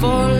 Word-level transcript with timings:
fall 0.00 0.37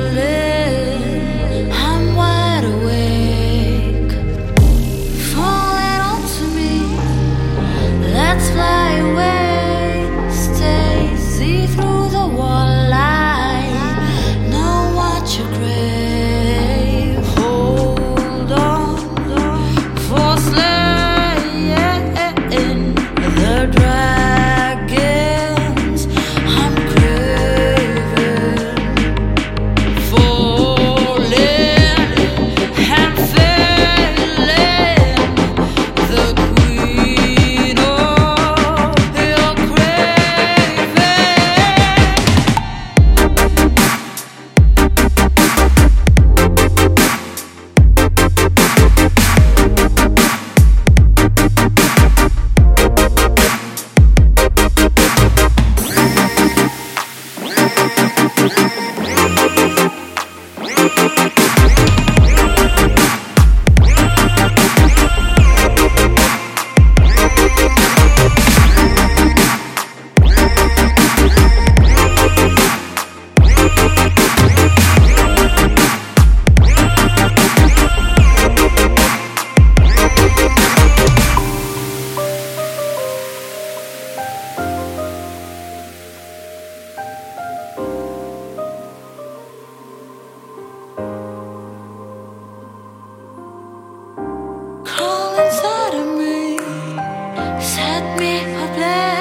I'm 98.20 98.48
home. 98.78 99.17